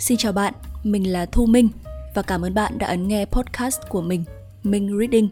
[0.00, 1.68] Xin chào bạn, mình là Thu Minh
[2.14, 4.24] và cảm ơn bạn đã ấn nghe podcast của mình,
[4.62, 5.28] Minh Reading.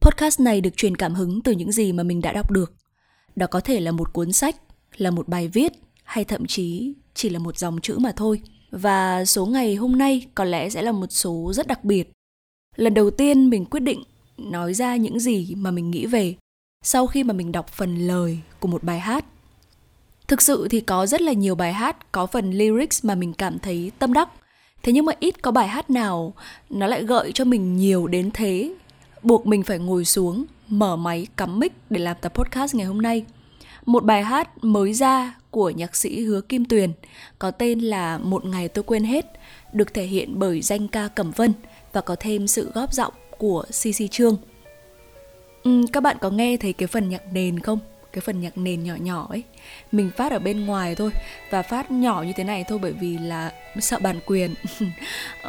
[0.00, 2.72] Podcast này được truyền cảm hứng từ những gì mà mình đã đọc được.
[3.36, 4.56] Đó có thể là một cuốn sách,
[4.96, 5.72] là một bài viết
[6.04, 8.40] hay thậm chí chỉ là một dòng chữ mà thôi.
[8.70, 12.12] Và số ngày hôm nay có lẽ sẽ là một số rất đặc biệt.
[12.76, 14.02] Lần đầu tiên mình quyết định
[14.38, 16.34] nói ra những gì mà mình nghĩ về
[16.84, 19.24] sau khi mà mình đọc phần lời của một bài hát
[20.28, 23.58] Thực sự thì có rất là nhiều bài hát có phần lyrics mà mình cảm
[23.58, 24.28] thấy tâm đắc.
[24.82, 26.32] Thế nhưng mà ít có bài hát nào
[26.70, 28.72] nó lại gợi cho mình nhiều đến thế,
[29.22, 33.02] buộc mình phải ngồi xuống, mở máy cắm mic để làm tập podcast ngày hôm
[33.02, 33.24] nay.
[33.86, 36.92] Một bài hát mới ra của nhạc sĩ Hứa Kim Tuyền
[37.38, 39.26] có tên là Một ngày tôi quên hết,
[39.72, 41.52] được thể hiện bởi danh ca Cẩm Vân
[41.92, 44.36] và có thêm sự góp giọng của CC Trương.
[45.62, 47.78] Ừ, các bạn có nghe thấy cái phần nhạc nền không?
[48.12, 49.42] Cái phần nhạc nền nhỏ nhỏ ấy.
[49.92, 51.10] Mình phát ở bên ngoài thôi
[51.50, 54.54] và phát nhỏ như thế này thôi bởi vì là sợ bản quyền.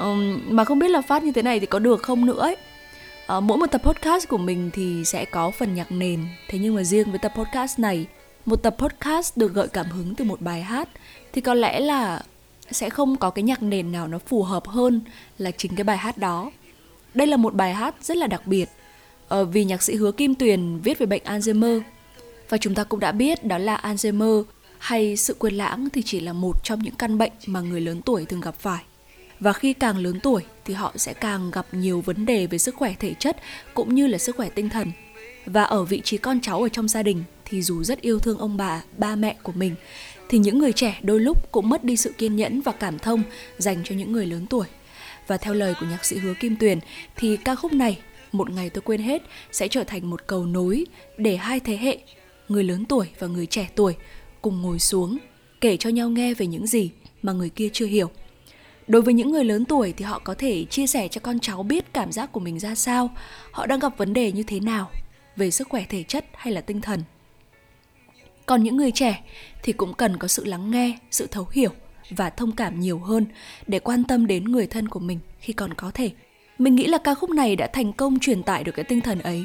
[0.01, 2.57] Um, mà không biết là phát như thế này thì có được không nữa ấy.
[3.37, 6.25] Uh, mỗi một tập podcast của mình thì sẽ có phần nhạc nền.
[6.47, 8.07] Thế nhưng mà riêng với tập podcast này
[8.45, 10.89] một tập podcast được gợi cảm hứng từ một bài hát
[11.33, 12.21] thì có lẽ là
[12.71, 15.01] sẽ không có cái nhạc nền nào nó phù hợp hơn
[15.37, 16.51] là chính cái bài hát đó.
[17.13, 18.69] Đây là một bài hát rất là đặc biệt
[19.35, 21.81] uh, vì nhạc sĩ hứa kim tuyền viết về bệnh alzheimer
[22.49, 24.43] và chúng ta cũng đã biết đó là Alzheimer
[24.79, 28.01] hay sự quên lãng thì chỉ là một trong những căn bệnh mà người lớn
[28.01, 28.83] tuổi thường gặp phải.
[29.39, 32.75] Và khi càng lớn tuổi thì họ sẽ càng gặp nhiều vấn đề về sức
[32.75, 33.37] khỏe thể chất
[33.73, 34.91] cũng như là sức khỏe tinh thần.
[35.45, 38.37] Và ở vị trí con cháu ở trong gia đình thì dù rất yêu thương
[38.37, 39.75] ông bà, ba mẹ của mình
[40.29, 43.23] thì những người trẻ đôi lúc cũng mất đi sự kiên nhẫn và cảm thông
[43.57, 44.67] dành cho những người lớn tuổi.
[45.27, 46.79] Và theo lời của nhạc sĩ Hứa Kim Tuyền
[47.15, 47.99] thì ca khúc này
[48.31, 50.85] một ngày tôi quên hết sẽ trở thành một cầu nối
[51.17, 51.97] để hai thế hệ
[52.49, 53.95] người lớn tuổi và người trẻ tuổi
[54.41, 55.17] cùng ngồi xuống,
[55.61, 58.09] kể cho nhau nghe về những gì mà người kia chưa hiểu.
[58.87, 61.63] Đối với những người lớn tuổi thì họ có thể chia sẻ cho con cháu
[61.63, 63.09] biết cảm giác của mình ra sao,
[63.51, 64.91] họ đang gặp vấn đề như thế nào,
[65.35, 67.03] về sức khỏe thể chất hay là tinh thần.
[68.45, 69.23] Còn những người trẻ
[69.63, 71.71] thì cũng cần có sự lắng nghe, sự thấu hiểu
[72.09, 73.25] và thông cảm nhiều hơn
[73.67, 76.11] để quan tâm đến người thân của mình khi còn có thể.
[76.57, 79.19] Mình nghĩ là ca khúc này đã thành công truyền tải được cái tinh thần
[79.19, 79.43] ấy,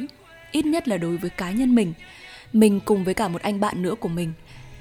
[0.53, 1.93] ít nhất là đối với cá nhân mình
[2.55, 4.33] mình cùng với cả một anh bạn nữa của mình,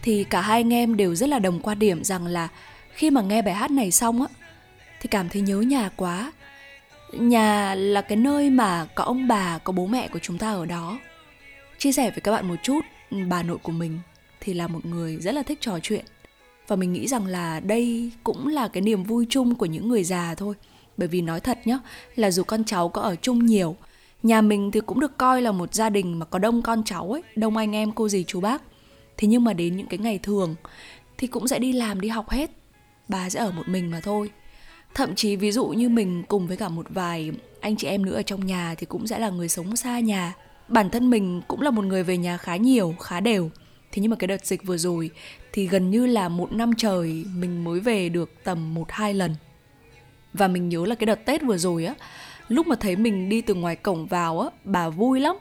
[0.02, 2.48] thì cả hai anh em đều rất là đồng quan điểm rằng là
[2.94, 4.28] khi mà nghe bài hát này xong á,
[5.02, 6.32] thì cảm thấy nhớ nhà quá.
[7.14, 10.66] Nhà là cái nơi mà có ông bà, có bố mẹ của chúng ta ở
[10.66, 11.00] đó.
[11.78, 12.82] Chia sẻ với các bạn một chút
[13.12, 14.00] ừ, bà nội của mình
[14.40, 16.06] thì là một người rất là thích trò chuyện.
[16.68, 20.04] Và mình nghĩ rằng là đây cũng là cái niềm vui chung của những người
[20.04, 20.56] già thôi.
[20.98, 21.80] Bởi vì nói thật nhá,
[22.16, 23.76] là dù con cháu có ở chung nhiều
[24.24, 27.12] Nhà mình thì cũng được coi là một gia đình mà có đông con cháu
[27.12, 28.62] ấy, đông anh em cô dì chú bác.
[29.18, 30.56] Thế nhưng mà đến những cái ngày thường
[31.18, 32.52] thì cũng sẽ đi làm đi học hết.
[33.08, 34.32] Bà sẽ ở một mình mà thôi.
[34.94, 37.32] Thậm chí ví dụ như mình cùng với cả một vài
[37.62, 40.34] anh chị em nữa ở trong nhà thì cũng sẽ là người sống xa nhà.
[40.68, 43.50] Bản thân mình cũng là một người về nhà khá nhiều, khá đều.
[43.92, 45.10] Thế nhưng mà cái đợt dịch vừa rồi
[45.54, 49.36] thì gần như là một năm trời mình mới về được tầm một hai lần.
[50.34, 51.96] Và mình nhớ là cái đợt Tết vừa rồi á
[52.48, 55.36] lúc mà thấy mình đi từ ngoài cổng vào á bà vui lắm.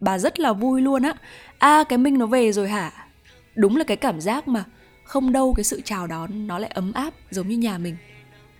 [0.00, 1.14] Bà rất là vui luôn á.
[1.58, 3.06] A à, cái minh nó về rồi hả?
[3.54, 4.64] Đúng là cái cảm giác mà
[5.04, 7.96] không đâu cái sự chào đón nó lại ấm áp giống như nhà mình.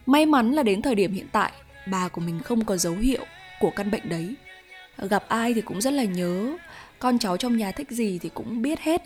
[0.07, 1.53] May mắn là đến thời điểm hiện tại
[1.87, 3.25] bà của mình không có dấu hiệu
[3.61, 4.35] của căn bệnh đấy.
[4.99, 6.57] Gặp ai thì cũng rất là nhớ.
[6.99, 9.03] Con cháu trong nhà thích gì thì cũng biết hết.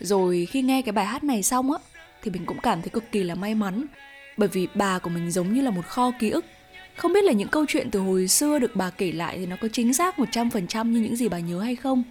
[0.00, 1.78] Rồi khi nghe cái bài hát này xong á
[2.22, 3.84] thì mình cũng cảm thấy cực kỳ là may mắn.
[4.36, 6.44] Bởi vì bà của mình giống như là một kho ký ức
[6.98, 9.56] không biết là những câu chuyện từ hồi xưa được bà kể lại thì nó
[9.60, 12.02] có chính xác 100% như những gì bà nhớ hay không.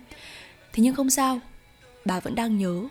[0.74, 1.40] Thế nhưng không sao,
[2.06, 2.84] bà vẫn đang nhớ.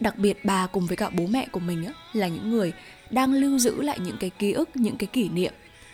[0.00, 2.72] Đặc biệt bà cùng với cả bố mẹ của mình á, là những người
[3.10, 5.52] đang lưu giữ lại những cái ký ức, những cái kỷ niệm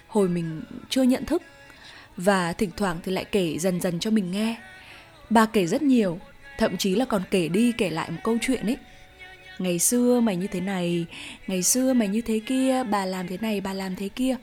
[0.09, 1.43] hồi mình chưa nhận thức.
[2.17, 4.57] Và thỉnh thoảng thì lại kể dần dần cho mình nghe.
[5.31, 6.19] Bà kể rất nhiều,
[6.59, 8.77] thậm chí là còn kể đi kể lại một câu chuyện ấy.
[9.59, 11.07] Ngày xưa mày như thế này,
[11.47, 14.37] ngày xưa mày như thế kia, bà làm thế này, bà làm thế kia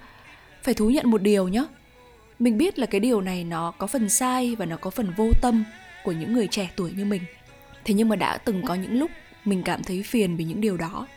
[0.63, 1.65] phải thú nhận một điều nhé.
[2.39, 5.29] Mình biết là cái điều này nó có phần sai và nó có phần vô
[5.41, 5.63] tâm
[6.03, 7.21] của những người trẻ tuổi như mình.
[7.85, 9.11] Thế nhưng mà đã từng có những lúc
[9.45, 11.07] mình cảm thấy phiền vì những điều đó.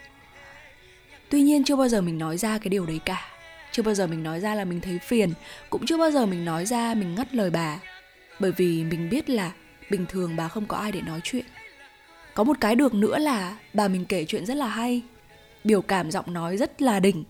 [1.31, 3.27] Tuy nhiên chưa bao giờ mình nói ra cái điều đấy cả.
[3.73, 5.33] Chưa bao giờ mình nói ra là mình thấy phiền.
[5.71, 7.81] Cũng chưa bao giờ mình nói ra mình ngắt lời bà.
[8.41, 9.53] Bởi vì mình biết là
[9.91, 11.45] bình thường bà không có ai để nói chuyện.
[12.35, 15.03] Có một cái được nữa là bà mình kể chuyện rất là hay.
[15.65, 17.25] Biểu cảm giọng nói rất là đỉnh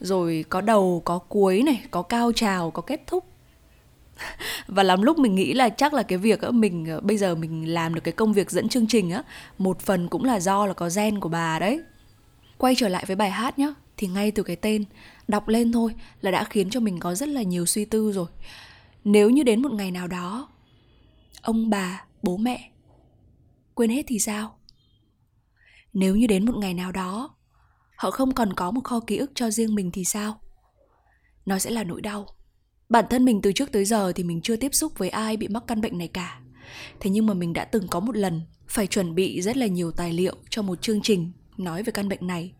[0.00, 3.24] rồi có đầu, có cuối này, có cao trào, có kết thúc.
[4.66, 7.74] Và lắm lúc mình nghĩ là chắc là cái việc mình ờ, bây giờ mình
[7.74, 9.22] làm được cái công việc dẫn chương trình á,
[9.58, 11.80] một phần cũng là do là có gen của bà đấy.
[12.58, 14.84] Quay trở lại với bài hát nhá, thì ngay từ cái tên,
[15.28, 18.26] đọc lên thôi là đã khiến cho mình có rất là nhiều suy tư rồi.
[19.04, 20.48] Nếu như đến một ngày nào đó,
[21.42, 22.70] ông bà, bố mẹ,
[23.74, 24.54] quên hết thì sao?
[25.92, 27.34] Nếu như đến một ngày nào đó
[28.00, 30.40] họ không còn có một kho ký ức cho riêng mình thì sao
[31.46, 32.26] nó sẽ là nỗi đau
[32.88, 35.48] bản thân mình từ trước tới giờ thì mình chưa tiếp xúc với ai bị
[35.48, 36.40] mắc căn bệnh này cả
[37.00, 39.90] thế nhưng mà mình đã từng có một lần phải chuẩn bị rất là nhiều
[39.90, 42.52] tài liệu cho một chương trình nói về căn bệnh này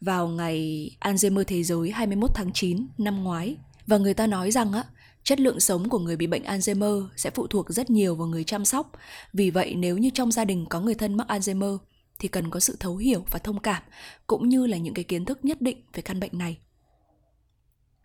[0.00, 3.56] vào ngày Alzheimer thế giới 21 tháng 9 năm ngoái.
[3.86, 4.84] Và người ta nói rằng á,
[5.24, 8.44] chất lượng sống của người bị bệnh Alzheimer sẽ phụ thuộc rất nhiều vào người
[8.44, 8.92] chăm sóc.
[9.32, 11.78] Vì vậy nếu như trong gia đình có người thân mắc Alzheimer
[12.22, 13.82] thì cần có sự thấu hiểu và thông cảm
[14.26, 16.58] cũng như là những cái kiến thức nhất định về căn bệnh này.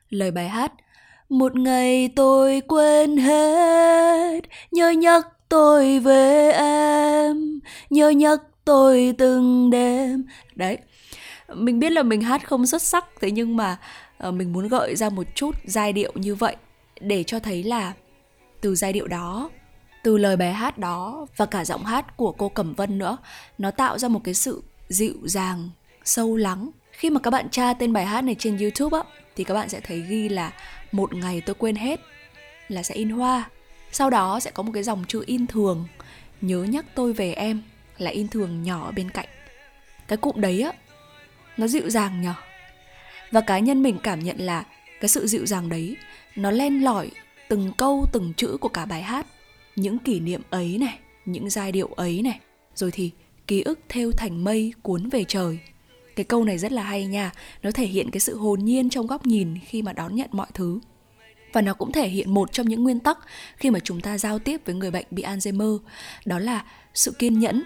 [0.09, 0.71] Lời bài hát
[1.29, 4.41] Một ngày tôi quên hết
[4.71, 7.59] Nhớ nhắc tôi về em
[7.89, 10.25] Nhớ nhắc tôi từng đêm
[10.55, 10.77] Đấy
[11.53, 13.77] Mình biết là mình hát không xuất sắc Thế nhưng mà
[14.27, 16.55] uh, mình muốn gợi ra một chút giai điệu như vậy
[16.99, 17.93] Để cho thấy là
[18.61, 19.49] từ giai điệu đó
[20.07, 23.17] từ lời bài hát đó và cả giọng hát của cô Cẩm Vân nữa,
[23.57, 25.69] nó tạo ra một cái sự dịu dàng,
[26.05, 26.69] sâu lắng.
[26.91, 29.03] Khi mà các bạn tra tên bài hát này trên YouTube á,
[29.35, 30.51] thì các bạn sẽ thấy ghi là
[30.91, 31.99] một ngày tôi quên hết
[32.67, 33.49] là sẽ in hoa.
[33.91, 35.87] Sau đó sẽ có một cái dòng chữ in thường,
[36.41, 37.61] nhớ nhắc tôi về em
[37.97, 39.29] là in thường nhỏ ở bên cạnh.
[40.07, 40.71] Cái cụm đấy á,
[41.57, 42.33] nó dịu dàng nhở.
[43.31, 44.63] Và cá nhân mình cảm nhận là
[45.01, 45.97] cái sự dịu dàng đấy,
[46.35, 47.11] nó len lỏi
[47.47, 49.27] từng câu, từng chữ của cả bài hát
[49.77, 52.39] những kỷ niệm ấy này những giai điệu ấy này
[52.75, 53.11] rồi thì
[53.47, 55.59] ký ức theo thành mây cuốn về trời.
[56.15, 57.31] Cái câu này rất là hay nha
[57.63, 60.47] nó thể hiện cái sự hồn nhiên trong góc nhìn khi mà đón nhận mọi
[60.53, 60.79] thứ.
[61.53, 63.17] Và nó cũng thể hiện một trong những nguyên tắc
[63.57, 65.79] khi mà chúng ta giao tiếp với người bệnh bị Alzheimer
[66.25, 67.63] đó là sự kiên nhẫn.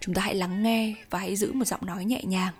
[0.00, 2.52] Chúng ta hãy lắng nghe và hãy giữ một giọng nói nhẹ nhàng.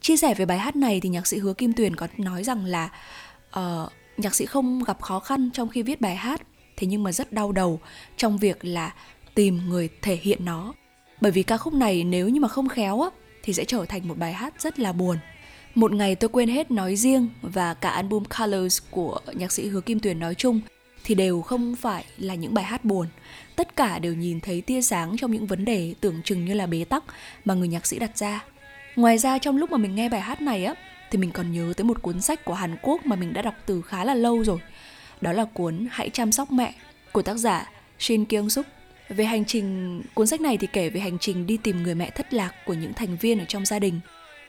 [0.00, 2.64] Chia sẻ về bài hát này thì nhạc sĩ hứa kim tuyền có nói rằng
[2.64, 2.90] là
[3.58, 6.42] uh, nhạc sĩ không gặp khó khăn trong khi viết bài hát
[6.76, 7.80] thế nhưng mà rất đau đầu
[8.16, 8.94] trong việc là
[9.34, 10.74] tìm người thể hiện nó
[11.20, 13.10] bởi vì ca khúc này nếu như mà không khéo á,
[13.42, 15.16] thì sẽ trở thành một bài hát rất là buồn
[15.76, 19.80] một ngày tôi quên hết nói riêng và cả album Colors của nhạc sĩ Hứa
[19.80, 20.60] Kim Tuyền nói chung
[21.04, 23.06] thì đều không phải là những bài hát buồn.
[23.56, 26.66] Tất cả đều nhìn thấy tia sáng trong những vấn đề tưởng chừng như là
[26.66, 27.04] bế tắc
[27.44, 28.44] mà người nhạc sĩ đặt ra.
[28.96, 30.74] Ngoài ra trong lúc mà mình nghe bài hát này á,
[31.10, 33.54] thì mình còn nhớ tới một cuốn sách của Hàn Quốc mà mình đã đọc
[33.66, 34.58] từ khá là lâu rồi.
[35.20, 36.74] Đó là cuốn Hãy chăm sóc mẹ
[37.12, 38.66] của tác giả Shin Kyung Suk.
[39.08, 42.10] Về hành trình, cuốn sách này thì kể về hành trình đi tìm người mẹ
[42.10, 44.00] thất lạc của những thành viên ở trong gia đình,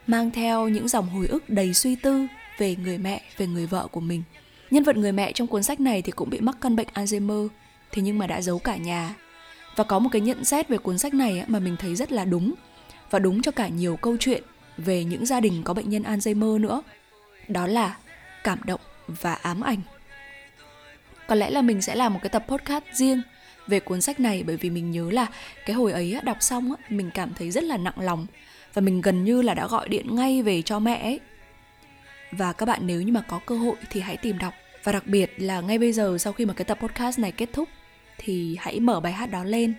[0.08, 2.28] mang theo những dòng hồi ức đầy suy tư
[2.58, 4.24] về người mẹ, về người vợ của mình.
[4.72, 7.48] Nhân vật người mẹ trong cuốn sách này thì cũng bị mắc căn bệnh Alzheimer,
[7.92, 9.16] thế nhưng mà đã giấu cả nhà.
[9.76, 12.26] Và có một cái nhận xét về cuốn sách này mà mình thấy rất là
[12.26, 12.54] đúng
[13.10, 14.44] và đúng cho cả nhiều câu chuyện
[14.78, 16.82] về những gia đình có bệnh nhân Alzheimer nữa.
[17.48, 17.98] Đó là
[18.44, 19.82] cảm động và ám ảnh.
[21.28, 23.22] Có lẽ là mình sẽ làm một cái tập podcast riêng
[23.68, 25.28] về cuốn sách này bởi vì mình nhớ là
[25.66, 28.28] cái hồi ấy đọc xong mình cảm thấy rất là nặng lòng
[28.74, 31.20] và mình gần như là đã gọi điện ngay về cho mẹ ấy.
[32.32, 34.54] Và các bạn nếu như mà có cơ hội thì hãy tìm đọc
[34.84, 37.50] và đặc biệt là ngay bây giờ sau khi mà cái tập podcast này kết
[37.54, 37.70] thúc
[38.18, 39.74] thì hãy mở bài hát đó lên.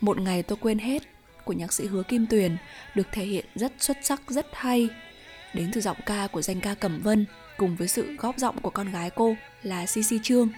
[0.00, 1.02] Một ngày tôi quên hết
[1.44, 2.56] của nhạc sĩ Hứa Kim Tuyền
[2.94, 4.88] được thể hiện rất xuất sắc, rất hay
[5.54, 7.26] đến từ giọng ca của danh ca Cẩm Vân
[7.56, 10.48] cùng với sự góp giọng của con gái cô là CC Trương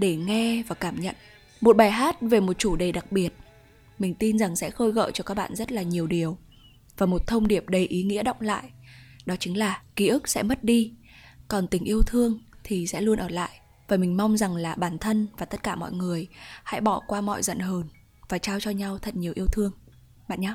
[0.00, 1.14] để nghe và cảm nhận.
[1.60, 3.32] Một bài hát về một chủ đề đặc biệt.
[3.98, 6.38] Mình tin rằng sẽ khơi gợi cho các bạn rất là nhiều điều.
[6.98, 8.70] Và một thông điệp đầy ý nghĩa động lại,
[9.26, 10.92] đó chính là ký ức sẽ mất đi,
[11.48, 13.60] còn tình yêu thương thì sẽ luôn ở lại.
[13.88, 16.28] Và mình mong rằng là bản thân và tất cả mọi người
[16.64, 17.88] hãy bỏ qua mọi giận hờn
[18.28, 19.72] và trao cho nhau thật nhiều yêu thương.
[20.28, 20.54] Bạn nhé